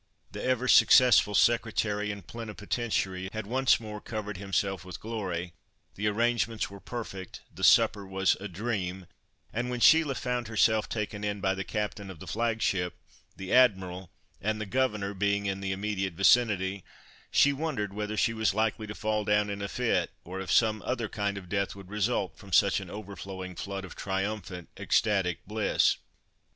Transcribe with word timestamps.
The 0.31 0.43
ever 0.43 0.67
successful 0.67 1.35
secretary 1.35 2.11
and 2.11 2.25
plenipotentiary 2.25 3.29
had 3.33 3.45
once 3.45 3.79
more 3.79 4.01
covered 4.01 4.37
himself 4.37 4.83
with 4.83 4.99
glory; 4.99 5.53
the 5.93 6.07
arrangements 6.07 6.71
were 6.71 6.79
perfect, 6.79 7.41
the 7.53 7.63
supper 7.63 8.03
was 8.03 8.35
"a 8.39 8.47
dream," 8.47 9.05
and 9.53 9.69
when 9.69 9.79
Sheila 9.79 10.15
found 10.15 10.47
herself 10.47 10.89
taken 10.89 11.23
in 11.23 11.39
by 11.39 11.53
the 11.53 11.63
Captain 11.63 12.09
of 12.09 12.17
the 12.17 12.25
flag 12.25 12.63
ship, 12.63 12.95
the 13.37 13.53
Admiral 13.53 14.09
and 14.41 14.59
the 14.59 14.65
Governor 14.65 15.13
being 15.13 15.45
in 15.45 15.59
the 15.59 15.71
immediate 15.71 16.15
vicinity, 16.15 16.83
she 17.29 17.53
wondered 17.53 17.93
whether 17.93 18.17
she 18.17 18.33
was 18.33 18.55
likely 18.55 18.87
to 18.87 18.95
fall 18.95 19.23
down 19.23 19.51
in 19.51 19.61
a 19.61 19.67
fit, 19.67 20.09
or 20.23 20.41
if 20.41 20.51
some 20.51 20.81
other 20.83 21.09
kind 21.09 21.37
of 21.37 21.47
death 21.47 21.75
would 21.75 21.89
result 21.91 22.35
from 22.35 22.51
such 22.51 22.79
an 22.79 22.89
overflowing 22.89 23.53
flood 23.53 23.85
of 23.85 23.95
triumphant, 23.95 24.67
ecstatic 24.77 25.45
bliss. 25.45 25.97